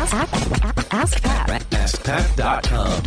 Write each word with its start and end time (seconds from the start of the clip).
Ask, 0.00 0.14
ask, 0.14 0.94
ask 0.94 1.22
Pat. 1.22 1.62
AskPat.com. 1.70 3.02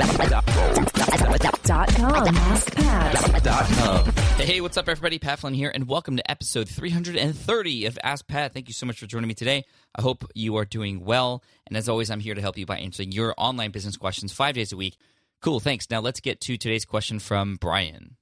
Dot 1.63 1.95
com. 1.95 2.27
Ask 2.37 2.75
Pat. 2.75 3.43
Dot 3.43 3.65
com. 3.65 4.05
Hey, 4.37 4.61
what's 4.61 4.77
up, 4.77 4.87
everybody? 4.87 5.17
Pat 5.17 5.39
Flynn 5.39 5.55
here, 5.55 5.71
and 5.73 5.87
welcome 5.87 6.17
to 6.17 6.31
episode 6.31 6.69
330 6.69 7.87
of 7.87 7.97
Ask 8.03 8.27
Pat. 8.27 8.53
Thank 8.53 8.67
you 8.67 8.75
so 8.75 8.85
much 8.85 8.99
for 8.99 9.07
joining 9.07 9.27
me 9.27 9.33
today. 9.33 9.65
I 9.95 10.03
hope 10.03 10.23
you 10.35 10.55
are 10.57 10.65
doing 10.65 11.03
well. 11.03 11.43
And 11.65 11.75
as 11.75 11.89
always, 11.89 12.11
I'm 12.11 12.19
here 12.19 12.35
to 12.35 12.41
help 12.41 12.59
you 12.59 12.67
by 12.67 12.77
answering 12.77 13.11
your 13.11 13.33
online 13.37 13.71
business 13.71 13.97
questions 13.97 14.31
five 14.31 14.53
days 14.53 14.71
a 14.71 14.77
week. 14.77 14.95
Cool, 15.41 15.59
thanks. 15.59 15.89
Now 15.89 15.99
let's 15.99 16.19
get 16.19 16.41
to 16.41 16.57
today's 16.57 16.85
question 16.85 17.17
from 17.17 17.55
Brian. 17.55 18.17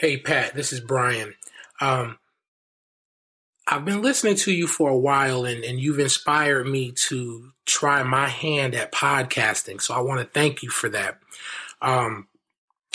Hey, 0.00 0.16
Pat, 0.16 0.52
this 0.54 0.72
is 0.72 0.80
Brian. 0.80 1.34
Um, 1.80 2.18
I've 3.66 3.84
been 3.84 4.02
listening 4.02 4.36
to 4.36 4.52
you 4.52 4.66
for 4.66 4.90
a 4.90 4.98
while 4.98 5.44
and, 5.44 5.64
and 5.64 5.80
you've 5.80 5.98
inspired 5.98 6.66
me 6.66 6.92
to 7.08 7.52
try 7.64 8.02
my 8.02 8.28
hand 8.28 8.74
at 8.74 8.92
podcasting. 8.92 9.80
So 9.80 9.94
I 9.94 10.00
want 10.00 10.20
to 10.20 10.26
thank 10.26 10.62
you 10.62 10.68
for 10.68 10.88
that. 10.90 11.18
Um, 11.80 12.26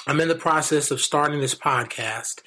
I'm 0.10 0.20
in 0.20 0.28
the 0.28 0.36
process 0.36 0.90
of 0.90 1.02
starting 1.02 1.40
this 1.40 1.54
podcast 1.54 2.42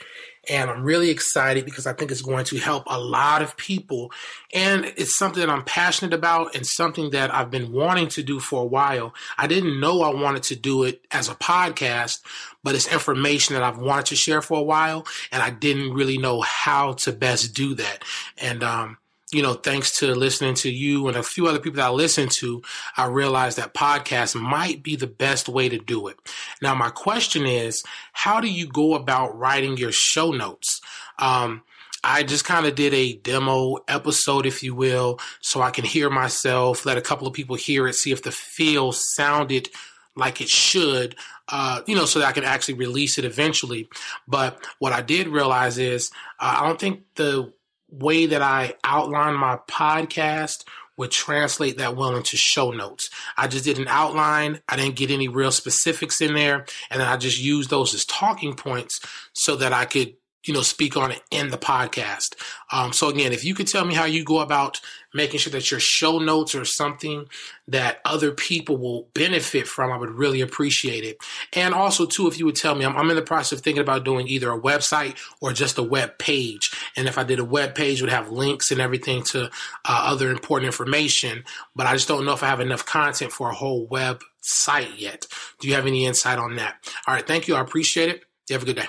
and 0.48 0.68
I'm 0.68 0.82
really 0.82 1.10
excited 1.10 1.64
because 1.64 1.86
I 1.86 1.92
think 1.92 2.10
it's 2.10 2.22
going 2.22 2.44
to 2.46 2.58
help 2.58 2.82
a 2.88 2.98
lot 2.98 3.42
of 3.42 3.56
people. 3.56 4.10
And 4.52 4.86
it's 4.96 5.16
something 5.16 5.40
that 5.40 5.48
I'm 5.48 5.64
passionate 5.64 6.12
about 6.12 6.56
and 6.56 6.66
something 6.66 7.10
that 7.10 7.32
I've 7.32 7.50
been 7.50 7.70
wanting 7.70 8.08
to 8.08 8.24
do 8.24 8.40
for 8.40 8.62
a 8.62 8.66
while. 8.66 9.14
I 9.38 9.46
didn't 9.46 9.78
know 9.78 10.02
I 10.02 10.12
wanted 10.12 10.42
to 10.44 10.56
do 10.56 10.82
it 10.82 11.06
as 11.12 11.28
a 11.28 11.36
podcast, 11.36 12.18
but 12.64 12.74
it's 12.74 12.92
information 12.92 13.54
that 13.54 13.62
I've 13.62 13.78
wanted 13.78 14.06
to 14.06 14.16
share 14.16 14.42
for 14.42 14.58
a 14.58 14.64
while. 14.64 15.06
And 15.30 15.40
I 15.40 15.50
didn't 15.50 15.94
really 15.94 16.18
know 16.18 16.40
how 16.40 16.94
to 16.94 17.12
best 17.12 17.54
do 17.54 17.74
that. 17.76 18.02
And, 18.38 18.64
um, 18.64 18.98
you 19.32 19.42
know, 19.42 19.54
thanks 19.54 19.98
to 19.98 20.14
listening 20.14 20.54
to 20.54 20.70
you 20.70 21.08
and 21.08 21.16
a 21.16 21.22
few 21.22 21.46
other 21.46 21.58
people 21.58 21.76
that 21.76 21.86
I 21.86 21.90
listen 21.90 22.28
to, 22.28 22.62
I 22.96 23.06
realized 23.06 23.56
that 23.56 23.74
podcast 23.74 24.40
might 24.40 24.82
be 24.82 24.94
the 24.94 25.06
best 25.06 25.48
way 25.48 25.68
to 25.68 25.78
do 25.78 26.08
it. 26.08 26.18
Now, 26.60 26.74
my 26.74 26.90
question 26.90 27.46
is, 27.46 27.82
how 28.12 28.40
do 28.40 28.48
you 28.48 28.66
go 28.66 28.94
about 28.94 29.36
writing 29.38 29.76
your 29.76 29.92
show 29.92 30.32
notes? 30.32 30.80
Um, 31.18 31.62
I 32.04 32.24
just 32.24 32.44
kind 32.44 32.66
of 32.66 32.74
did 32.74 32.92
a 32.94 33.14
demo 33.14 33.78
episode, 33.88 34.44
if 34.44 34.62
you 34.62 34.74
will, 34.74 35.20
so 35.40 35.62
I 35.62 35.70
can 35.70 35.84
hear 35.84 36.10
myself, 36.10 36.84
let 36.84 36.98
a 36.98 37.02
couple 37.02 37.26
of 37.26 37.32
people 37.32 37.56
hear 37.56 37.86
it, 37.86 37.94
see 37.94 38.10
if 38.10 38.22
the 38.22 38.32
feel 38.32 38.92
sounded 38.92 39.70
like 40.14 40.40
it 40.40 40.48
should, 40.48 41.14
uh, 41.48 41.80
you 41.86 41.94
know, 41.94 42.04
so 42.04 42.18
that 42.18 42.28
I 42.28 42.32
can 42.32 42.44
actually 42.44 42.74
release 42.74 43.18
it 43.18 43.24
eventually. 43.24 43.88
But 44.26 44.66
what 44.78 44.92
I 44.92 45.00
did 45.00 45.28
realize 45.28 45.78
is 45.78 46.10
uh, 46.40 46.58
I 46.60 46.66
don't 46.66 46.78
think 46.78 47.04
the 47.14 47.52
way 47.92 48.26
that 48.26 48.42
I 48.42 48.74
outline 48.82 49.34
my 49.34 49.58
podcast 49.68 50.64
would 50.96 51.10
translate 51.10 51.78
that 51.78 51.96
well 51.96 52.16
into 52.16 52.36
show 52.36 52.70
notes. 52.70 53.08
I 53.36 53.48
just 53.48 53.64
did 53.64 53.78
an 53.78 53.88
outline. 53.88 54.60
I 54.68 54.76
didn't 54.76 54.96
get 54.96 55.10
any 55.10 55.28
real 55.28 55.50
specifics 55.50 56.20
in 56.20 56.34
there. 56.34 56.66
And 56.90 57.02
I 57.02 57.16
just 57.16 57.40
used 57.40 57.70
those 57.70 57.94
as 57.94 58.04
talking 58.04 58.54
points 58.54 59.00
so 59.32 59.56
that 59.56 59.72
I 59.72 59.84
could 59.84 60.14
you 60.44 60.52
know, 60.52 60.62
speak 60.62 60.96
on 60.96 61.12
it 61.12 61.22
in 61.30 61.50
the 61.50 61.58
podcast. 61.58 62.34
Um, 62.72 62.92
so 62.92 63.08
again, 63.08 63.32
if 63.32 63.44
you 63.44 63.54
could 63.54 63.66
tell 63.66 63.84
me 63.84 63.94
how 63.94 64.04
you 64.04 64.24
go 64.24 64.40
about 64.40 64.80
making 65.14 65.38
sure 65.38 65.52
that 65.52 65.70
your 65.70 65.80
show 65.80 66.18
notes 66.18 66.54
are 66.54 66.64
something 66.64 67.26
that 67.68 68.00
other 68.04 68.32
people 68.32 68.76
will 68.76 69.08
benefit 69.14 69.66
from, 69.66 69.92
I 69.92 69.96
would 69.96 70.10
really 70.10 70.40
appreciate 70.40 71.04
it. 71.04 71.18
And 71.52 71.74
also 71.74 72.06
too, 72.06 72.26
if 72.28 72.38
you 72.38 72.46
would 72.46 72.56
tell 72.56 72.74
me, 72.74 72.84
I'm, 72.84 72.96
I'm 72.96 73.10
in 73.10 73.16
the 73.16 73.22
process 73.22 73.58
of 73.58 73.64
thinking 73.64 73.82
about 73.82 74.04
doing 74.04 74.26
either 74.28 74.50
a 74.50 74.60
website 74.60 75.16
or 75.40 75.52
just 75.52 75.78
a 75.78 75.82
web 75.82 76.18
page. 76.18 76.70
And 76.96 77.06
if 77.06 77.18
I 77.18 77.24
did 77.24 77.38
a 77.38 77.44
web 77.44 77.74
page, 77.74 78.00
would 78.00 78.10
have 78.10 78.30
links 78.30 78.70
and 78.70 78.80
everything 78.80 79.22
to 79.24 79.44
uh, 79.44 79.48
other 79.84 80.30
important 80.30 80.66
information. 80.66 81.44
But 81.76 81.86
I 81.86 81.92
just 81.92 82.08
don't 82.08 82.24
know 82.24 82.32
if 82.32 82.42
I 82.42 82.46
have 82.46 82.60
enough 82.60 82.84
content 82.84 83.32
for 83.32 83.50
a 83.50 83.54
whole 83.54 83.86
web 83.86 84.22
site 84.40 84.98
yet. 84.98 85.26
Do 85.60 85.68
you 85.68 85.74
have 85.74 85.86
any 85.86 86.06
insight 86.06 86.38
on 86.38 86.56
that? 86.56 86.76
All 87.06 87.14
right. 87.14 87.26
Thank 87.26 87.48
you. 87.48 87.54
I 87.54 87.60
appreciate 87.60 88.08
it. 88.08 88.24
You 88.48 88.54
have 88.54 88.62
a 88.62 88.66
good 88.66 88.76
day. 88.76 88.88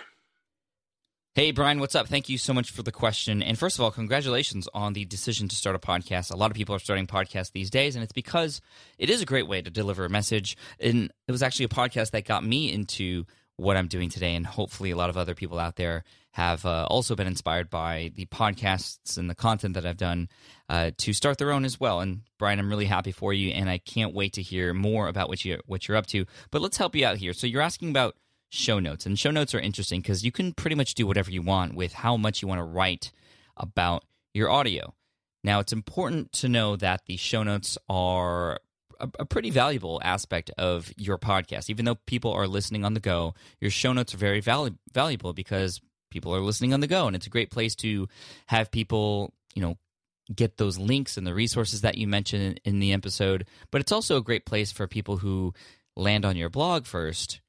Hey, 1.36 1.50
Brian, 1.50 1.80
what's 1.80 1.96
up? 1.96 2.08
Thank 2.08 2.30
you 2.30 2.38
so 2.38 2.54
much 2.54 2.70
for 2.70 2.84
the 2.84 2.92
question. 2.92 3.42
And 3.42 3.58
first 3.58 3.80
of 3.80 3.84
all, 3.84 3.90
congratulations 3.90 4.70
on 4.72 4.94
the 4.94 5.04
decision 5.04 5.48
to 5.48 5.56
start 5.56 5.76
a 5.76 5.80
podcast. 5.80 6.32
A 6.32 6.38
lot 6.38 6.52
of 6.52 6.56
people 6.56 6.76
are 6.76 6.80
starting 6.80 7.08
podcasts 7.08 7.52
these 7.52 7.72
days, 7.72 7.96
and 7.96 8.04
it's 8.04 8.14
because 8.14 8.62
it 9.00 9.10
is 9.10 9.20
a 9.24 9.26
great 9.26 9.48
way 9.48 9.60
to 9.60 9.72
deliver 9.72 10.06
a 10.06 10.10
message. 10.12 10.56
And 10.80 11.12
it 11.28 11.32
was 11.32 11.42
actually 11.42 11.66
a 11.66 11.70
podcast 11.70 12.12
that 12.12 12.26
got 12.26 12.44
me 12.44 12.72
into 12.72 13.26
what 13.56 13.78
I'm 13.78 13.88
doing 13.88 14.12
today. 14.12 14.36
And 14.36 14.46
hopefully, 14.46 14.92
a 14.92 14.96
lot 14.96 15.10
of 15.10 15.18
other 15.18 15.34
people 15.34 15.58
out 15.58 15.76
there 15.76 16.04
have 16.34 16.68
uh, 16.68 16.86
also 16.88 17.16
been 17.16 17.26
inspired 17.26 17.72
by 17.72 18.12
the 18.14 18.28
podcasts 18.28 19.18
and 19.18 19.28
the 19.28 19.34
content 19.34 19.74
that 19.74 19.88
I've 19.88 19.98
done 19.98 20.30
uh, 20.70 20.92
to 20.98 21.14
start 21.14 21.40
their 21.40 21.52
own 21.52 21.66
as 21.66 21.80
well. 21.80 22.00
And 22.00 22.22
Brian, 22.38 22.60
I'm 22.60 22.70
really 22.70 22.86
happy 22.86 23.12
for 23.12 23.34
you, 23.34 23.50
and 23.54 23.72
I 23.72 23.80
can't 23.80 24.14
wait 24.14 24.34
to 24.34 24.44
hear 24.44 24.72
more 24.76 25.08
about 25.08 25.30
what 25.30 25.44
you 25.44 25.60
what 25.66 25.88
you're 25.88 25.98
up 25.98 26.06
to. 26.08 26.28
But 26.52 26.62
let's 26.62 26.78
help 26.78 26.96
you 26.96 27.08
out 27.08 27.18
here. 27.18 27.34
So 27.34 27.48
you're 27.48 27.64
asking 27.64 27.90
about 27.90 28.16
show 28.54 28.80
notes. 28.80 29.06
And 29.06 29.18
show 29.18 29.32
notes 29.32 29.56
are 29.56 29.60
interesting 29.60 30.02
because 30.02 30.24
you 30.24 30.32
can 30.32 30.54
pretty 30.54 30.76
much 30.76 30.94
do 30.94 31.08
whatever 31.08 31.32
you 31.32 31.42
want 31.42 31.74
with 31.74 31.94
how 31.94 32.16
much 32.18 32.42
you 32.42 32.48
want 32.48 32.60
to 32.60 32.64
write 32.64 33.12
about 33.58 34.06
your 34.34 34.50
audio. 34.50 34.94
Now, 35.44 35.60
it's 35.60 35.74
important 35.74 36.32
to 36.34 36.48
know 36.48 36.76
that 36.76 37.02
the 37.08 37.18
show 37.18 37.44
notes 37.44 37.78
are 37.90 38.60
a, 39.00 39.10
a, 39.20 39.26
pretty 39.26 39.50
valuable 39.50 40.00
aspect 40.04 40.52
of 40.58 40.92
your 40.96 41.18
podcast. 41.18 41.70
Even 41.70 41.86
though 41.86 41.96
people 42.06 42.32
are 42.32 42.48
listening 42.48 42.86
on 42.86 42.94
the 42.94 43.00
go, 43.00 43.34
your 43.60 43.72
show 43.72 43.92
notes 43.92 44.14
are 44.14 44.18
very 44.18 44.42
valu- 44.42 44.78
valuable 44.94 45.34
because 45.34 45.82
people 46.12 46.34
are 46.34 46.40
listening 46.40 46.74
on 46.74 46.80
the 46.80 46.88
go. 46.88 47.08
And 47.08 47.16
it's 47.16 47.28
a 47.28 47.32
great 47.32 47.52
place 47.52 47.76
to 47.78 48.08
have 48.48 48.72
people, 48.72 49.34
you 49.54 49.62
know, 49.62 49.78
get 50.34 50.58
those 50.58 50.78
links 50.78 51.18
and 51.18 51.28
the 51.28 51.34
resources 51.34 51.82
that 51.82 51.98
you 51.98 52.08
mentioned 52.08 52.60
in, 52.64 52.76
in 52.76 52.80
the 52.80 52.94
episode. 52.94 53.46
But 53.72 53.82
it's 53.82 53.92
also 53.92 54.18
a 54.18 54.24
great 54.24 54.46
place 54.46 54.72
for 54.72 54.88
people 54.88 55.18
who 55.18 55.54
land 55.96 56.24
on 56.24 56.38
your 56.38 56.50
blog 56.50 56.86
first 56.86 57.42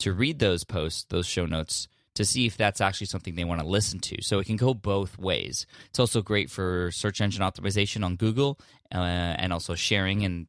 to 0.00 0.12
read 0.12 0.38
those 0.38 0.64
posts, 0.64 1.04
those 1.08 1.26
show 1.26 1.46
notes, 1.46 1.88
to 2.14 2.24
see 2.24 2.46
if 2.46 2.56
that's 2.56 2.80
actually 2.80 3.06
something 3.06 3.34
they 3.34 3.44
want 3.44 3.60
to 3.60 3.66
listen 3.66 4.00
to. 4.00 4.22
So 4.22 4.38
it 4.38 4.46
can 4.46 4.56
go 4.56 4.74
both 4.74 5.18
ways. 5.18 5.66
It's 5.88 5.98
also 5.98 6.22
great 6.22 6.50
for 6.50 6.90
search 6.90 7.20
engine 7.20 7.42
optimization 7.42 8.04
on 8.04 8.16
Google 8.16 8.58
uh, 8.92 8.98
and 8.98 9.52
also 9.52 9.74
sharing. 9.74 10.24
And 10.24 10.46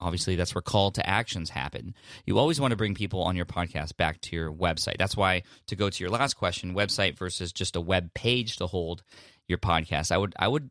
obviously, 0.00 0.36
that's 0.36 0.54
where 0.54 0.62
call 0.62 0.90
to 0.92 1.08
actions 1.08 1.50
happen. 1.50 1.94
You 2.24 2.38
always 2.38 2.60
want 2.60 2.72
to 2.72 2.76
bring 2.76 2.94
people 2.94 3.22
on 3.22 3.36
your 3.36 3.44
podcast 3.44 3.96
back 3.96 4.20
to 4.22 4.36
your 4.36 4.52
website. 4.52 4.96
That's 4.98 5.16
why, 5.16 5.42
to 5.66 5.76
go 5.76 5.90
to 5.90 6.02
your 6.02 6.10
last 6.10 6.34
question, 6.34 6.74
website 6.74 7.18
versus 7.18 7.52
just 7.52 7.76
a 7.76 7.80
web 7.80 8.12
page 8.14 8.56
to 8.56 8.66
hold 8.66 9.02
your 9.46 9.58
podcast, 9.58 10.12
I 10.12 10.18
would, 10.18 10.34
I 10.38 10.48
would 10.48 10.70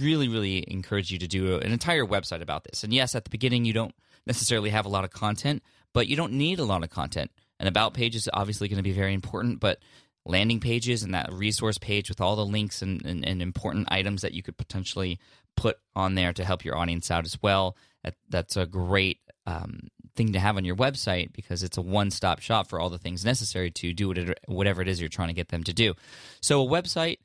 really, 0.00 0.28
really 0.28 0.64
encourage 0.66 1.10
you 1.10 1.18
to 1.18 1.28
do 1.28 1.56
an 1.56 1.72
entire 1.72 2.04
website 2.04 2.42
about 2.42 2.64
this. 2.64 2.82
And 2.82 2.92
yes, 2.92 3.14
at 3.14 3.24
the 3.24 3.30
beginning, 3.30 3.64
you 3.64 3.72
don't 3.72 3.94
necessarily 4.26 4.70
have 4.70 4.84
a 4.84 4.88
lot 4.90 5.04
of 5.04 5.10
content, 5.10 5.62
but 5.92 6.08
you 6.08 6.16
don't 6.16 6.32
need 6.32 6.58
a 6.58 6.64
lot 6.64 6.82
of 6.82 6.90
content 6.90 7.30
an 7.58 7.66
about 7.66 7.94
page 7.94 8.14
is 8.14 8.28
obviously 8.32 8.68
going 8.68 8.78
to 8.78 8.82
be 8.82 8.92
very 8.92 9.14
important, 9.14 9.60
but 9.60 9.78
landing 10.24 10.60
pages 10.60 11.02
and 11.02 11.14
that 11.14 11.32
resource 11.32 11.78
page 11.78 12.08
with 12.08 12.20
all 12.20 12.36
the 12.36 12.44
links 12.44 12.82
and, 12.82 13.04
and, 13.06 13.24
and, 13.24 13.40
important 13.40 13.86
items 13.90 14.22
that 14.22 14.34
you 14.34 14.42
could 14.42 14.56
potentially 14.56 15.20
put 15.56 15.78
on 15.94 16.16
there 16.16 16.32
to 16.32 16.44
help 16.44 16.64
your 16.64 16.76
audience 16.76 17.10
out 17.10 17.24
as 17.24 17.40
well. 17.40 17.76
That, 18.02 18.14
that's 18.28 18.56
a 18.56 18.66
great 18.66 19.20
um, 19.46 19.88
thing 20.16 20.32
to 20.32 20.40
have 20.40 20.56
on 20.56 20.64
your 20.64 20.76
website 20.76 21.32
because 21.32 21.62
it's 21.62 21.76
a 21.76 21.82
one 21.82 22.10
stop 22.10 22.40
shop 22.40 22.68
for 22.68 22.80
all 22.80 22.90
the 22.90 22.98
things 22.98 23.24
necessary 23.24 23.70
to 23.70 23.92
do 23.92 24.34
whatever 24.46 24.82
it 24.82 24.88
is 24.88 25.00
you're 25.00 25.08
trying 25.08 25.28
to 25.28 25.34
get 25.34 25.48
them 25.48 25.62
to 25.64 25.72
do. 25.72 25.94
So, 26.40 26.66
a 26.66 26.68
website 26.68 27.18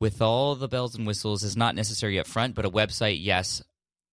with 0.00 0.20
all 0.20 0.54
the 0.54 0.68
bells 0.68 0.94
and 0.94 1.06
whistles 1.06 1.42
is 1.42 1.56
not 1.56 1.74
necessary 1.74 2.18
up 2.18 2.26
front, 2.26 2.54
but 2.54 2.64
a 2.64 2.70
website, 2.70 3.18
yes, 3.20 3.62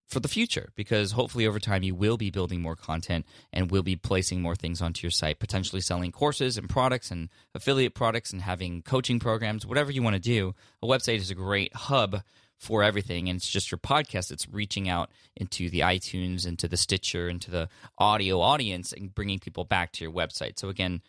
for 0.10 0.20
the 0.20 0.28
future 0.28 0.72
because 0.76 1.12
hopefully 1.12 1.46
over 1.46 1.60
time 1.60 1.84
you 1.84 1.94
will 1.94 2.18
be 2.18 2.32
building 2.32 2.62
more 2.62 2.76
content 2.76 3.26
and 3.54 3.70
will 3.70 3.84
be 3.84 3.96
placing 3.96 4.42
more 4.42 4.56
things 4.56 4.82
onto 4.82 5.06
your 5.06 5.12
site, 5.12 5.40
potentially 5.40 5.82
selling 5.82 6.12
courses 6.12 6.58
and 6.58 6.68
products 6.68 7.12
and 7.12 7.30
affiliate 7.54 7.94
products 7.94 8.34
and 8.34 8.42
having 8.42 8.82
coaching 8.82 9.20
programs, 9.20 9.66
whatever 9.66 9.92
you 9.92 10.02
want 10.02 10.16
to 10.16 10.20
do. 10.20 10.56
A 10.82 10.88
website 10.88 11.18
is 11.18 11.30
a 11.30 11.36
great 11.36 11.74
hub 11.76 12.24
for 12.58 12.84
everything 12.84 13.30
and 13.30 13.38
it's 13.38 13.50
just 13.50 13.72
your 13.72 13.78
podcast 13.78 14.32
it's 14.32 14.50
reaching 14.50 14.90
out 14.90 15.10
into 15.38 15.70
the 15.70 15.80
iTunes 15.80 16.46
into 16.46 16.68
the 16.68 16.76
Stitcher 16.76 17.30
into 17.30 17.50
the 17.50 17.70
audio 17.98 18.42
audience 18.42 18.92
and 18.92 19.16
bringing 19.16 19.40
people 19.40 19.64
back 19.64 19.94
to 19.94 20.04
your 20.04 20.12
website. 20.12 20.60
So 20.60 20.68
again, 20.68 21.02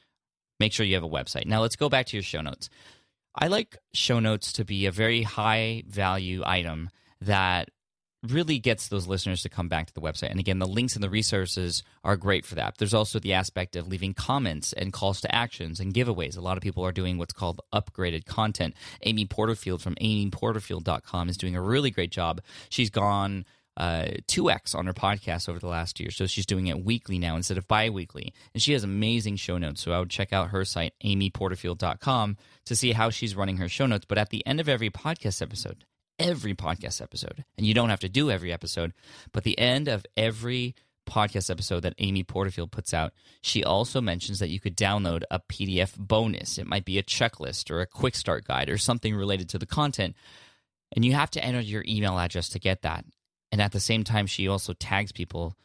make 0.60 0.72
sure 0.72 0.86
you 0.86 0.94
have 0.94 1.02
a 1.02 1.08
website. 1.08 1.46
Now 1.46 1.60
let's 1.60 1.74
go 1.74 1.88
back 1.88 2.06
to 2.06 2.16
your 2.16 2.22
show 2.22 2.40
notes. 2.40 2.68
I 3.34 3.48
like 3.48 3.78
show 3.94 4.20
notes 4.20 4.52
to 4.54 4.64
be 4.64 4.86
a 4.86 4.92
very 4.92 5.22
high 5.22 5.84
value 5.88 6.42
item 6.44 6.90
that 7.20 7.70
really 8.28 8.58
gets 8.58 8.88
those 8.88 9.06
listeners 9.06 9.42
to 9.42 9.48
come 9.48 9.68
back 9.68 9.86
to 9.86 9.94
the 9.94 10.00
website. 10.00 10.30
And 10.30 10.40
again, 10.40 10.58
the 10.58 10.66
links 10.66 10.94
and 10.94 11.02
the 11.02 11.08
resources 11.10 11.82
are 12.04 12.16
great 12.16 12.44
for 12.44 12.54
that. 12.56 12.76
There's 12.78 12.94
also 12.94 13.18
the 13.18 13.32
aspect 13.32 13.76
of 13.76 13.88
leaving 13.88 14.14
comments 14.14 14.72
and 14.72 14.92
calls 14.92 15.20
to 15.22 15.34
actions 15.34 15.80
and 15.80 15.94
giveaways. 15.94 16.36
A 16.36 16.42
lot 16.42 16.56
of 16.56 16.62
people 16.62 16.84
are 16.84 16.92
doing 16.92 17.16
what's 17.16 17.32
called 17.32 17.60
upgraded 17.72 18.26
content. 18.26 18.74
Amy 19.02 19.24
Porterfield 19.24 19.80
from 19.80 19.94
amyporterfield.com 19.96 21.28
is 21.28 21.36
doing 21.36 21.56
a 21.56 21.62
really 21.62 21.90
great 21.90 22.10
job. 22.10 22.42
She's 22.68 22.90
gone 22.90 23.46
uh, 23.76 24.08
2x 24.28 24.74
on 24.74 24.86
her 24.86 24.92
podcast 24.92 25.48
over 25.48 25.58
the 25.58 25.66
last 25.66 25.98
year. 26.00 26.10
So 26.10 26.26
she's 26.26 26.44
doing 26.44 26.66
it 26.66 26.84
weekly 26.84 27.18
now 27.18 27.36
instead 27.36 27.56
of 27.56 27.66
bi 27.66 27.88
weekly. 27.88 28.34
And 28.52 28.62
she 28.62 28.74
has 28.74 28.84
amazing 28.84 29.36
show 29.36 29.56
notes. 29.56 29.80
So 29.80 29.92
I 29.92 29.98
would 29.98 30.10
check 30.10 30.34
out 30.34 30.50
her 30.50 30.66
site, 30.66 30.92
amyporterfield.com, 31.02 32.36
to 32.66 32.76
see 32.76 32.92
how 32.92 33.08
she's 33.08 33.34
running 33.34 33.56
her 33.56 33.68
show 33.68 33.86
notes. 33.86 34.04
But 34.06 34.18
at 34.18 34.28
the 34.28 34.46
end 34.46 34.60
of 34.60 34.68
every 34.68 34.90
podcast 34.90 35.40
episode, 35.40 35.84
every 36.20 36.54
podcast 36.54 37.02
episode. 37.02 37.44
And 37.56 37.66
you 37.66 37.74
don't 37.74 37.90
have 37.90 38.00
to 38.00 38.08
do 38.08 38.30
every 38.30 38.52
episode, 38.52 38.92
but 39.32 39.42
the 39.42 39.58
end 39.58 39.88
of 39.88 40.06
every 40.16 40.74
podcast 41.08 41.50
episode 41.50 41.80
that 41.80 41.94
Amy 41.98 42.22
Porterfield 42.22 42.70
puts 42.70 42.94
out, 42.94 43.12
she 43.42 43.64
also 43.64 44.00
mentions 44.00 44.38
that 44.38 44.50
you 44.50 44.60
could 44.60 44.76
download 44.76 45.22
a 45.30 45.40
PDF 45.40 45.96
bonus. 45.96 46.58
It 46.58 46.66
might 46.66 46.84
be 46.84 46.98
a 46.98 47.02
checklist 47.02 47.70
or 47.70 47.80
a 47.80 47.86
quick 47.86 48.14
start 48.14 48.44
guide 48.44 48.70
or 48.70 48.78
something 48.78 49.14
related 49.14 49.48
to 49.50 49.58
the 49.58 49.66
content. 49.66 50.14
And 50.94 51.04
you 51.04 51.12
have 51.12 51.30
to 51.32 51.44
enter 51.44 51.60
your 51.60 51.84
email 51.88 52.18
address 52.18 52.48
to 52.50 52.58
get 52.60 52.82
that. 52.82 53.04
And 53.50 53.60
at 53.60 53.72
the 53.72 53.80
same 53.80 54.04
time, 54.04 54.26
she 54.26 54.46
also 54.46 54.72
tags 54.74 55.10
people 55.10 55.56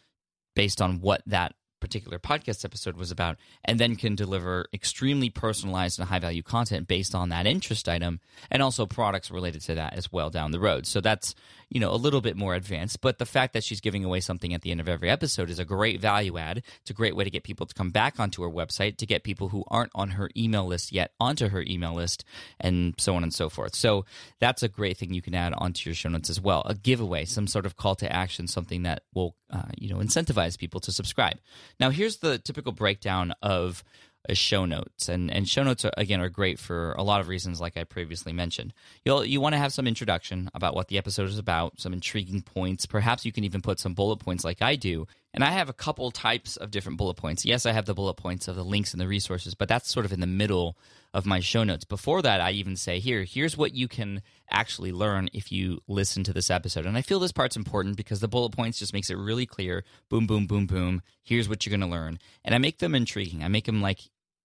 based 0.56 0.82
on 0.82 1.02
what 1.02 1.22
that 1.28 1.54
particular 1.86 2.18
podcast 2.18 2.66
episode 2.66 2.98
was 2.98 3.12
about, 3.12 3.38
and 3.64 3.80
then 3.80 3.96
can 3.96 4.16
deliver 4.16 4.66
extremely 4.74 5.30
personalized 5.30 6.00
and 6.00 6.10
high 6.10 6.18
value 6.18 6.42
content 6.42 6.88
based 6.88 7.14
on 7.14 7.30
that 7.30 7.46
interest 7.46 7.88
item, 7.88 8.20
and 8.50 8.64
also 8.64 8.88
products 8.88 9.30
related 9.30 9.62
to 9.62 9.76
that 9.76 9.94
as 9.94 10.12
well 10.12 10.32
down 10.32 10.50
the 10.50 10.60
road. 10.60 10.88
So 10.88 11.00
that's 11.00 11.36
you 11.70 11.80
know 11.80 11.92
a 11.92 11.96
little 11.96 12.22
bit 12.22 12.36
more 12.36 12.56
advanced. 12.56 13.02
But 13.02 13.18
the 13.18 13.26
fact 13.26 13.54
that 13.54 13.64
she's 13.64 13.82
giving 13.82 14.04
away 14.04 14.20
something 14.20 14.54
at 14.54 14.62
the 14.62 14.72
end 14.72 14.80
of 14.80 14.90
every 14.90 15.10
episode 15.10 15.50
is 15.50 15.60
a 15.60 15.66
great 15.66 16.00
value 16.00 16.38
add. 16.38 16.64
It's 16.82 16.90
a 16.90 16.94
great 16.94 17.16
way 17.16 17.24
to 17.24 17.30
get 17.30 17.44
people 17.44 17.66
to 17.66 17.74
come 17.74 17.92
back 17.92 18.20
onto 18.20 18.44
her 18.44 18.50
website, 18.50 18.98
to 18.98 19.06
get 19.06 19.24
people 19.24 19.50
who 19.50 19.64
aren't 19.68 19.92
on 19.96 20.12
her 20.12 20.30
email 20.36 20.66
list 20.66 20.92
yet 20.92 21.12
onto 21.20 21.50
her 21.50 21.62
email 21.62 21.94
list, 21.94 22.24
and 22.60 22.94
so 22.98 23.16
on 23.16 23.24
and 23.24 23.34
so 23.34 23.50
forth. 23.50 23.76
So 23.76 24.06
that's 24.40 24.64
a 24.64 24.68
great 24.68 24.98
thing 24.98 25.14
you 25.14 25.22
can 25.22 25.36
add 25.36 25.54
onto 25.54 25.90
your 25.90 25.96
show 25.96 26.10
notes 26.10 26.30
as 26.30 26.42
well. 26.42 26.64
A 26.66 26.76
giveaway, 26.76 27.26
some 27.26 27.48
sort 27.48 27.66
of 27.66 27.76
call 27.76 27.96
to 27.96 28.12
action, 28.12 28.48
something 28.48 28.84
that 28.84 29.04
will 29.14 29.36
uh, 29.50 29.72
you 29.78 29.90
know 29.90 29.98
incentivize 29.98 30.58
people 30.58 30.80
to 30.82 30.92
subscribe. 30.92 31.38
Now 31.80 31.90
here's 31.90 32.18
the 32.18 32.38
typical 32.40 32.72
breakdown 32.72 33.34
of 33.42 33.84
as 34.28 34.38
show 34.38 34.66
notes. 34.66 35.10
And 35.10 35.32
and 35.32 35.48
show 35.48 35.64
notes 35.64 35.86
are, 35.86 35.92
again 35.98 36.22
are 36.22 36.30
great 36.30 36.60
for 36.60 36.94
a 36.94 37.04
lot 37.04 37.22
of 37.22 37.28
reasons, 37.28 37.62
like 37.62 37.78
I 37.78 37.84
previously 37.84 38.34
mentioned. 38.34 38.74
You'll 39.04 39.26
you 39.26 39.42
want 39.42 39.54
to 39.54 39.60
have 39.60 39.74
some 39.74 39.88
introduction 39.88 40.50
about 40.54 40.76
what 40.76 40.88
the 40.88 40.98
episode 40.98 41.30
is 41.30 41.38
about, 41.38 41.80
some 41.80 41.94
intriguing 41.94 42.42
points. 42.42 42.86
Perhaps 42.86 43.26
you 43.26 43.32
can 43.32 43.44
even 43.44 43.62
put 43.62 43.80
some 43.80 43.94
bullet 43.94 44.18
points, 44.18 44.44
like 44.44 44.62
I 44.62 44.76
do. 44.76 45.08
And 45.36 45.44
I 45.44 45.52
have 45.52 45.68
a 45.68 45.74
couple 45.74 46.12
types 46.12 46.56
of 46.56 46.72
different 46.72 46.98
bullet 46.98 47.16
points. 47.16 47.44
Yes, 47.44 47.66
I 47.66 47.74
have 47.74 47.86
the 47.86 47.94
bullet 47.94 48.14
points 48.14 48.48
of 48.48 48.56
the 48.56 48.64
links 48.64 48.94
and 48.94 49.02
the 49.02 49.08
resources, 49.08 49.54
but 49.54 49.68
that's 49.68 49.92
sort 49.92 50.06
of 50.06 50.14
in 50.14 50.22
the 50.22 50.28
middle 50.28 50.78
of 51.14 51.26
my 51.26 51.42
show 51.42 51.66
notes. 51.66 51.84
Before 51.84 52.22
that, 52.22 52.40
I 52.40 52.52
even 52.52 52.78
say, 52.78 53.00
here, 53.00 53.26
here's 53.26 53.58
what 53.58 53.74
you 53.74 53.90
can 53.90 54.22
actually 54.50 54.94
learn 54.94 55.30
if 55.34 55.52
you 55.52 55.82
listen 55.90 56.24
to 56.24 56.32
this 56.32 56.50
episode. 56.50 56.86
And 56.86 56.98
I 56.98 57.02
feel 57.02 57.20
this 57.20 57.34
part's 57.34 57.58
important 57.58 57.98
because 57.98 58.22
the 58.22 58.30
bullet 58.30 58.52
points 58.52 58.80
just 58.80 58.94
makes 58.94 59.10
it 59.10 59.18
really 59.18 59.46
clear. 59.46 59.84
Boom, 60.08 60.26
boom, 60.26 60.48
boom, 60.48 60.68
boom. 60.68 61.02
Here's 61.22 61.50
what 61.50 61.66
you're 61.66 61.72
going 61.78 61.90
to 61.90 61.94
learn. 61.94 62.18
And 62.46 62.56
I 62.56 62.58
make 62.58 62.80
them 62.80 62.96
intriguing. 62.96 63.44
I 63.44 63.50
make 63.50 63.66
them 63.66 63.82
like 63.82 64.00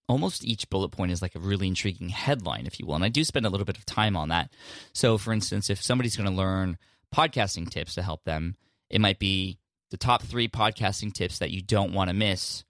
almost 0.07 0.43
each 0.43 0.69
bullet 0.69 0.89
point 0.89 1.11
is 1.11 1.21
like 1.21 1.35
a 1.35 1.39
really 1.39 1.67
intriguing 1.67 2.09
headline, 2.09 2.65
if 2.65 2.79
you 2.79 2.85
will. 2.85 2.95
And 2.95 3.03
I 3.03 3.09
do 3.09 3.23
spend 3.23 3.45
a 3.45 3.49
little 3.49 3.65
bit 3.65 3.77
of 3.77 3.85
time 3.85 4.15
on 4.15 4.29
that. 4.29 4.51
So, 4.93 5.17
for 5.17 5.33
instance, 5.33 5.69
if 5.69 5.81
somebody's 5.81 6.17
going 6.17 6.29
to 6.29 6.35
learn 6.35 6.77
podcasting 7.15 7.69
tips 7.69 7.95
to 7.95 8.01
help 8.01 8.23
them, 8.23 8.55
it 8.89 9.01
might 9.01 9.19
be 9.19 9.57
the 9.89 9.97
top 9.97 10.23
three 10.23 10.47
podcasting 10.47 11.13
tips 11.13 11.39
that 11.39 11.51
you 11.51 11.61
don't 11.61 11.93
want 11.93 12.09
to 12.09 12.13
miss 12.13 12.63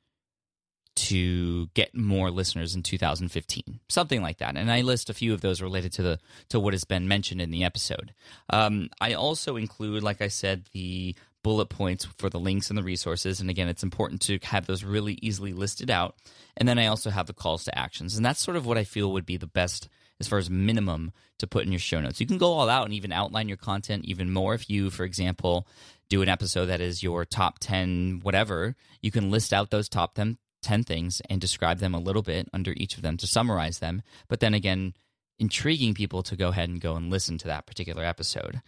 to 0.94 1.68
get 1.74 1.96
more 1.96 2.30
listeners 2.30 2.76
in 2.76 2.84
2015 2.84 3.80
something 3.88 4.22
like 4.22 4.40
that 4.40 4.58
and 4.58 4.70
i 4.70 4.82
list 4.82 5.10
a 5.10 5.14
few 5.14 5.34
of 5.34 5.40
those 5.40 5.62
related 5.62 5.94
to 5.94 6.02
the 6.02 6.20
to 6.50 6.60
what 6.60 6.74
has 6.74 6.84
been 6.84 7.08
mentioned 7.08 7.40
in 7.40 7.50
the 7.50 7.64
episode 7.64 8.14
um, 8.50 8.90
i 9.00 9.14
also 9.14 9.56
include 9.56 10.04
like 10.04 10.22
i 10.22 10.28
said 10.28 10.66
the 10.74 11.16
bullet 11.44 11.68
points 11.68 12.06
for 12.18 12.30
the 12.30 12.40
links 12.40 12.70
and 12.70 12.78
the 12.78 12.84
resources. 12.84 13.40
And 13.40 13.50
again, 13.50 13.68
it's 13.68 13.84
important 13.84 14.22
to 14.24 14.40
have 14.44 14.68
those 14.68 14.84
really 14.84 15.18
easily 15.22 15.54
listed 15.54 15.90
out. 15.90 16.16
And 16.58 16.68
then 16.68 16.78
I 16.78 16.88
also 16.88 17.10
have 17.10 17.28
the 17.28 17.34
calls 17.34 17.64
to 17.66 17.78
actions. 17.78 18.16
And 18.16 18.26
that's 18.26 18.42
sort 18.42 18.58
of 18.58 18.66
what 18.66 18.78
I 18.78 18.84
feel 18.84 19.12
would 19.12 19.26
be 19.26 19.38
the 19.38 19.48
best 19.48 19.90
as 20.20 20.28
far 20.28 20.38
as 20.38 20.50
minimum 20.50 21.12
to 21.40 21.48
put 21.48 21.66
in 21.66 21.72
your 21.72 21.80
show 21.80 22.00
notes. 22.00 22.20
You 22.20 22.28
can 22.28 22.38
go 22.38 22.54
all 22.54 22.70
out 22.70 22.86
and 22.86 22.94
even 22.94 23.12
outline 23.12 23.48
your 23.48 23.58
content 23.58 24.06
even 24.06 24.32
more. 24.32 24.54
If 24.54 24.70
you, 24.70 24.90
for 24.90 25.04
example, 25.04 25.68
do 26.10 26.22
an 26.22 26.30
episode 26.30 26.68
that 26.68 26.82
is 26.82 27.02
your 27.02 27.26
top 27.26 27.58
10, 27.60 28.20
whatever, 28.22 28.76
you 29.02 29.10
can 29.12 29.32
list 29.32 29.52
out 29.52 29.72
those 29.72 29.90
top 29.90 30.14
10, 30.14 30.38
10 30.62 30.84
things 30.84 31.22
and 31.30 31.42
describe 31.42 31.80
them 31.80 31.96
a 31.96 32.00
little 32.00 32.22
bit 32.22 32.48
under 32.54 32.74
each 32.78 32.96
of 32.96 33.02
them 33.02 33.18
to 33.18 33.26
summarize 33.26 33.80
them. 33.80 34.04
But 34.28 34.42
then 34.42 34.54
again, 34.54 34.94
intriguing 35.40 35.96
people 35.96 36.22
to 36.24 36.36
go 36.36 36.50
ahead 36.50 36.70
and 36.70 36.80
go 36.80 36.96
and 36.96 37.10
listen 37.10 37.40
to 37.40 37.48
that 37.48 37.66
particular 37.66 38.04
episode. 38.04 38.62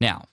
Now, 0.00 0.26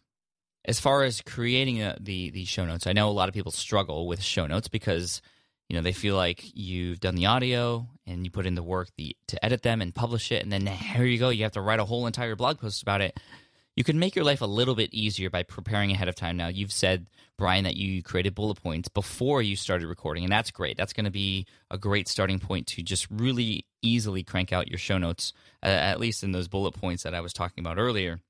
as 0.66 0.80
far 0.80 1.04
as 1.04 1.22
creating 1.22 1.82
a, 1.82 1.96
the 2.00 2.32
the 2.32 2.46
show 2.46 2.66
notes, 2.66 2.88
I 2.88 2.94
know 2.94 3.10
a 3.10 3.12
lot 3.12 3.30
of 3.30 3.34
people 3.34 3.52
struggle 3.52 4.08
with 4.08 4.22
show 4.22 4.48
notes 4.48 4.68
because 4.68 5.22
you 5.70 5.76
know 5.76 5.82
they 5.82 5.94
feel 5.94 6.16
like 6.16 6.44
you've 6.54 7.00
done 7.00 7.16
the 7.16 7.28
audio 7.28 7.88
and 8.06 8.26
you 8.26 8.32
put 8.32 8.46
in 8.46 8.56
the 8.56 8.64
work 8.64 8.90
the, 8.98 9.16
to 9.28 9.44
edit 9.44 9.62
them 9.62 9.82
and 9.82 9.94
publish 9.94 10.32
it, 10.32 10.44
and 10.44 10.52
then 10.52 10.66
here 10.66 11.06
you 11.06 11.18
go, 11.18 11.30
you 11.30 11.44
have 11.44 11.54
to 11.54 11.62
write 11.62 11.80
a 11.80 11.86
whole 11.86 12.08
entire 12.08 12.36
blog 12.36 12.60
post 12.60 12.82
about 12.82 13.02
it. 13.02 13.20
You 13.76 13.84
can 13.84 14.00
make 14.00 14.16
your 14.16 14.24
life 14.24 14.40
a 14.40 14.46
little 14.46 14.74
bit 14.76 14.94
easier 14.94 15.30
by 15.30 15.44
preparing 15.44 15.92
ahead 15.92 16.08
of 16.08 16.16
time. 16.16 16.38
Now, 16.38 16.48
you've 16.48 16.72
said, 16.72 17.08
Brian, 17.38 17.66
that 17.66 17.76
you 17.76 18.02
created 18.02 18.34
bullet 18.34 18.62
points 18.64 18.88
before 18.88 19.42
you 19.42 19.58
started 19.58 19.88
recording, 19.88 20.24
and 20.24 20.32
that's 20.32 20.50
great. 20.50 20.78
That's 20.78 20.94
going 20.94 21.04
to 21.04 21.12
be 21.12 21.46
a 21.70 21.78
great 21.78 22.08
starting 22.08 22.40
point 22.40 22.68
to 22.68 22.82
just 22.82 23.06
really 23.12 23.66
easily 23.82 24.24
crank 24.24 24.54
out 24.54 24.70
your 24.70 24.78
show 24.78 24.98
notes, 24.98 25.34
uh, 25.62 25.66
at 25.66 26.00
least 26.00 26.24
in 26.24 26.32
those 26.32 26.48
bullet 26.48 26.72
points 26.72 27.04
that 27.04 27.14
I 27.14 27.20
was 27.20 27.34
talking 27.34 27.62
about 27.62 27.78
earlier. 27.78 28.22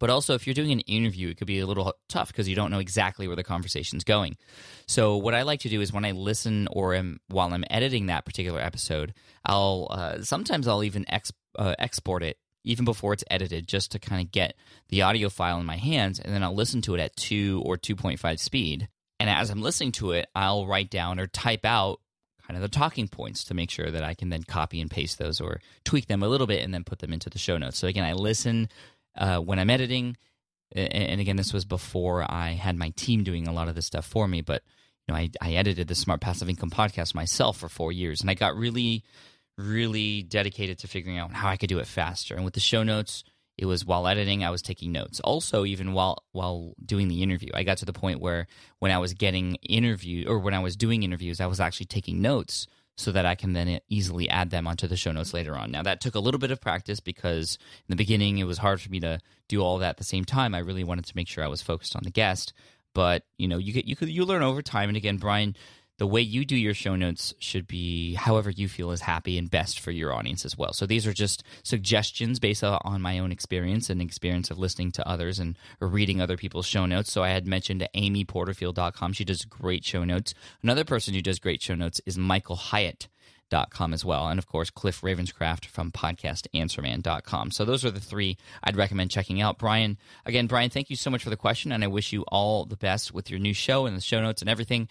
But 0.00 0.10
also, 0.10 0.34
if 0.34 0.46
you're 0.46 0.54
doing 0.54 0.72
an 0.72 0.80
interview, 0.80 1.28
it 1.28 1.36
could 1.36 1.46
be 1.46 1.60
a 1.60 1.66
little 1.66 1.94
tough 2.08 2.28
because 2.28 2.48
you 2.48 2.56
don't 2.56 2.70
know 2.70 2.78
exactly 2.78 3.28
where 3.28 3.36
the 3.36 3.44
conversation's 3.44 4.02
going. 4.02 4.38
So, 4.88 5.16
what 5.18 5.34
I 5.34 5.42
like 5.42 5.60
to 5.60 5.68
do 5.68 5.80
is 5.80 5.92
when 5.92 6.06
I 6.06 6.12
listen 6.12 6.66
or 6.72 6.94
am 6.94 7.20
while 7.28 7.52
I'm 7.52 7.64
editing 7.70 8.06
that 8.06 8.24
particular 8.24 8.60
episode, 8.60 9.14
I'll 9.44 9.86
uh, 9.90 10.22
sometimes 10.22 10.66
I'll 10.66 10.82
even 10.82 11.04
ex, 11.08 11.30
uh, 11.56 11.74
export 11.78 12.22
it 12.22 12.38
even 12.64 12.84
before 12.84 13.12
it's 13.12 13.24
edited, 13.30 13.68
just 13.68 13.92
to 13.92 13.98
kind 13.98 14.20
of 14.20 14.32
get 14.32 14.54
the 14.88 15.02
audio 15.02 15.28
file 15.28 15.60
in 15.60 15.66
my 15.66 15.76
hands, 15.76 16.18
and 16.18 16.34
then 16.34 16.42
I'll 16.42 16.54
listen 16.54 16.82
to 16.82 16.94
it 16.94 17.00
at 17.00 17.16
two 17.16 17.62
or 17.64 17.76
two 17.76 17.94
point 17.94 18.18
five 18.18 18.40
speed. 18.40 18.88
And 19.18 19.28
as 19.28 19.50
I'm 19.50 19.60
listening 19.60 19.92
to 19.92 20.12
it, 20.12 20.28
I'll 20.34 20.66
write 20.66 20.88
down 20.88 21.20
or 21.20 21.26
type 21.26 21.66
out 21.66 22.00
kind 22.46 22.56
of 22.56 22.62
the 22.62 22.76
talking 22.76 23.06
points 23.06 23.44
to 23.44 23.54
make 23.54 23.70
sure 23.70 23.90
that 23.90 24.02
I 24.02 24.14
can 24.14 24.30
then 24.30 24.42
copy 24.44 24.80
and 24.80 24.90
paste 24.90 25.18
those 25.18 25.42
or 25.42 25.60
tweak 25.84 26.06
them 26.06 26.22
a 26.22 26.28
little 26.28 26.46
bit 26.46 26.64
and 26.64 26.72
then 26.72 26.84
put 26.84 27.00
them 27.00 27.12
into 27.12 27.28
the 27.28 27.38
show 27.38 27.58
notes. 27.58 27.78
So 27.78 27.86
again, 27.86 28.04
I 28.04 28.14
listen 28.14 28.70
uh, 29.16 29.38
when 29.38 29.58
I'm 29.58 29.70
editing. 29.70 30.16
And 30.72 31.20
again, 31.20 31.36
this 31.36 31.52
was 31.52 31.64
before 31.64 32.30
I 32.30 32.50
had 32.50 32.76
my 32.76 32.90
team 32.90 33.24
doing 33.24 33.48
a 33.48 33.52
lot 33.52 33.68
of 33.68 33.74
this 33.74 33.86
stuff 33.86 34.06
for 34.06 34.28
me. 34.28 34.40
But 34.40 34.62
you 35.06 35.14
know, 35.14 35.18
I, 35.18 35.30
I 35.40 35.52
edited 35.54 35.88
the 35.88 35.96
Smart 35.96 36.20
Passive 36.20 36.48
Income 36.48 36.70
podcast 36.70 37.14
myself 37.14 37.56
for 37.56 37.68
four 37.68 37.90
years, 37.90 38.20
and 38.20 38.30
I 38.30 38.34
got 38.34 38.56
really, 38.56 39.02
really 39.58 40.22
dedicated 40.22 40.78
to 40.80 40.88
figuring 40.88 41.18
out 41.18 41.32
how 41.32 41.48
I 41.48 41.56
could 41.56 41.68
do 41.68 41.80
it 41.80 41.88
faster. 41.88 42.36
And 42.36 42.44
with 42.44 42.54
the 42.54 42.60
show 42.60 42.84
notes, 42.84 43.24
it 43.58 43.66
was 43.66 43.84
while 43.84 44.06
editing, 44.06 44.44
I 44.44 44.50
was 44.50 44.62
taking 44.62 44.92
notes. 44.92 45.20
Also, 45.20 45.64
even 45.64 45.92
while 45.92 46.24
while 46.32 46.74
doing 46.84 47.08
the 47.08 47.22
interview, 47.22 47.50
I 47.52 47.64
got 47.64 47.78
to 47.78 47.84
the 47.84 47.92
point 47.92 48.20
where 48.20 48.46
when 48.78 48.92
I 48.92 48.98
was 48.98 49.12
getting 49.12 49.56
interviewed 49.56 50.28
or 50.28 50.38
when 50.38 50.54
I 50.54 50.60
was 50.60 50.76
doing 50.76 51.02
interviews, 51.02 51.40
I 51.40 51.46
was 51.46 51.60
actually 51.60 51.86
taking 51.86 52.22
notes 52.22 52.68
so 52.96 53.12
that 53.12 53.24
I 53.24 53.34
can 53.34 53.54
then 53.54 53.80
easily 53.88 54.28
add 54.28 54.50
them 54.50 54.66
onto 54.66 54.86
the 54.86 54.96
show 54.96 55.12
notes 55.12 55.32
later 55.32 55.56
on. 55.56 55.70
Now, 55.70 55.82
that 55.82 56.00
took 56.00 56.14
a 56.14 56.20
little 56.20 56.38
bit 56.38 56.50
of 56.50 56.60
practice 56.60 57.00
because 57.00 57.58
in 57.88 57.92
the 57.92 57.96
beginning 57.96 58.38
it 58.38 58.44
was 58.44 58.58
hard 58.58 58.80
for 58.80 58.90
me 58.90 59.00
to 59.00 59.20
do 59.48 59.62
all 59.62 59.78
that 59.78 59.90
at 59.90 59.96
the 59.96 60.04
same 60.04 60.24
time. 60.24 60.54
I 60.54 60.58
really 60.58 60.84
wanted 60.84 61.06
to 61.06 61.16
make 61.16 61.28
sure 61.28 61.42
I 61.42 61.48
was 61.48 61.62
focused 61.62 61.96
on 61.96 62.02
the 62.04 62.10
guest, 62.10 62.52
but 62.94 63.24
you 63.38 63.48
know, 63.48 63.58
you 63.58 63.72
get 63.72 63.86
you 63.86 63.96
could 63.96 64.10
you 64.10 64.24
learn 64.24 64.42
over 64.42 64.62
time. 64.62 64.88
And 64.90 64.96
again, 64.96 65.16
Brian, 65.16 65.56
the 66.00 66.06
way 66.06 66.22
you 66.22 66.46
do 66.46 66.56
your 66.56 66.72
show 66.72 66.96
notes 66.96 67.34
should 67.40 67.68
be 67.68 68.14
however 68.14 68.48
you 68.48 68.68
feel 68.68 68.90
is 68.90 69.02
happy 69.02 69.36
and 69.36 69.50
best 69.50 69.78
for 69.78 69.90
your 69.90 70.14
audience 70.14 70.46
as 70.46 70.56
well. 70.56 70.72
So 70.72 70.86
these 70.86 71.06
are 71.06 71.12
just 71.12 71.44
suggestions 71.62 72.38
based 72.40 72.64
on 72.64 73.02
my 73.02 73.18
own 73.18 73.30
experience 73.30 73.90
and 73.90 74.00
experience 74.00 74.50
of 74.50 74.58
listening 74.58 74.92
to 74.92 75.06
others 75.06 75.38
and 75.38 75.58
reading 75.78 76.18
other 76.18 76.38
people's 76.38 76.64
show 76.64 76.86
notes. 76.86 77.12
So 77.12 77.22
I 77.22 77.28
had 77.28 77.46
mentioned 77.46 77.86
amyporterfield.com. 77.94 79.12
She 79.12 79.26
does 79.26 79.44
great 79.44 79.84
show 79.84 80.02
notes. 80.04 80.32
Another 80.62 80.84
person 80.84 81.12
who 81.12 81.20
does 81.20 81.38
great 81.38 81.60
show 81.60 81.74
notes 81.74 82.00
is 82.06 82.16
Michael 82.16 82.56
Hyatt. 82.56 83.08
Dot 83.50 83.70
com 83.70 83.92
as 83.92 84.04
well. 84.04 84.28
And 84.28 84.38
of 84.38 84.46
course, 84.46 84.70
Cliff 84.70 85.00
Ravenscraft 85.00 85.66
from 85.66 85.90
podcastanswerman.com. 85.90 87.50
So 87.50 87.64
those 87.64 87.84
are 87.84 87.90
the 87.90 87.98
three 87.98 88.36
I'd 88.62 88.76
recommend 88.76 89.10
checking 89.10 89.42
out. 89.42 89.58
Brian, 89.58 89.98
again, 90.24 90.46
Brian, 90.46 90.70
thank 90.70 90.88
you 90.88 90.94
so 90.94 91.10
much 91.10 91.24
for 91.24 91.30
the 91.30 91.36
question. 91.36 91.72
And 91.72 91.82
I 91.82 91.88
wish 91.88 92.12
you 92.12 92.22
all 92.28 92.64
the 92.64 92.76
best 92.76 93.12
with 93.12 93.28
your 93.28 93.40
new 93.40 93.52
show 93.52 93.86
and 93.86 93.96
the 93.96 94.00
show 94.00 94.22
notes 94.22 94.40
and 94.40 94.48
everything 94.48 94.88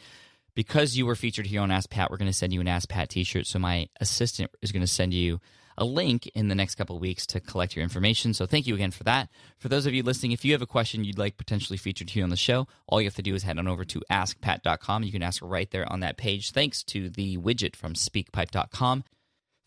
because 0.56 0.98
you 0.98 1.06
were 1.06 1.16
featured 1.16 1.48
here 1.48 1.62
on 1.62 1.72
Ask 1.72 1.90
Pat, 1.90 2.10
we're 2.10 2.18
going 2.18 2.30
to 2.30 2.34
send 2.34 2.54
you 2.54 2.62
an 2.62 2.68
Ask 2.68 2.90
Pat 2.90 3.10
t-shirt. 3.10 3.48
So 3.48 3.60
my 3.60 3.88
assistant 4.00 4.52
is 4.62 4.72
going 4.72 4.82
to 4.82 4.88
send 4.88 5.14
you 5.14 5.40
a 5.78 5.86
link 5.86 6.28
in 6.36 6.50
the 6.50 6.56
next 6.56 6.76
couple 6.76 7.00
weeks 7.00 7.26
to 7.26 7.40
collect 7.40 7.76
your 7.76 7.84
information. 7.84 8.34
So 8.34 8.46
thank 8.46 8.68
you 8.68 8.76
again 8.76 8.92
for 8.92 9.06
that. 9.06 9.30
For 9.58 9.70
those 9.70 9.86
of 9.86 9.94
you 9.94 10.04
listening, 10.04 10.34
if 10.34 10.44
you 10.44 10.52
have 10.52 10.62
a 10.62 10.68
question 10.68 11.06
you'd 11.06 11.18
like 11.18 11.38
potentially 11.38 11.78
featured 11.78 12.10
here 12.10 12.24
on 12.24 12.30
the 12.30 12.36
show, 12.36 12.68
all 12.88 13.02
you 13.02 13.08
have 13.08 13.16
to 13.16 13.22
do 13.22 13.34
is 13.34 13.44
head 13.44 13.58
on 13.58 13.68
over 13.68 13.86
to 13.86 14.04
askpat.com. 14.12 15.04
You 15.04 15.12
can 15.12 15.24
ask 15.24 15.42
right 15.42 15.72
there 15.72 15.90
on 15.92 16.02
that 16.02 16.18
page. 16.18 16.52
Thanks 16.52 16.84
to 16.84 17.10
the 17.10 17.38
widget 17.38 17.78
from 17.78 17.94
speakpipe.com. 17.94 19.06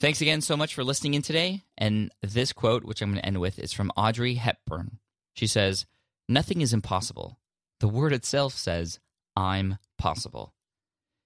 Thanks 0.01 0.21
again 0.21 0.41
so 0.43 0.57
much 0.57 0.75
for 0.75 0.85
listening 0.85 1.15
in 1.15 1.23
today. 1.23 1.63
And 1.79 2.11
this 2.21 2.53
quote, 2.53 2.85
which 2.85 3.01
I'm 3.01 3.11
going 3.11 3.21
to 3.21 3.27
end 3.27 3.41
with, 3.41 3.59
is 3.59 3.73
from 3.73 3.91
Audrey 3.97 4.35
Hepburn. 4.35 4.99
She 5.35 5.47
says, 5.47 5.87
Nothing 6.29 6.61
is 6.61 6.73
impossible. 6.73 7.39
The 7.81 7.89
word 7.89 8.13
itself 8.13 8.55
says, 8.55 9.01
I'm 9.35 9.79
possible. 9.99 10.55